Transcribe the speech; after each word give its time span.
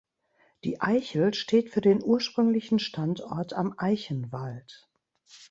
Die 0.63 0.81
Eichel 0.81 1.35
steht 1.35 1.69
für 1.69 1.79
den 1.81 2.01
ursprünglichen 2.03 2.79
Standort 2.79 3.53
am 3.53 3.75
Eichenwald. 3.77 4.89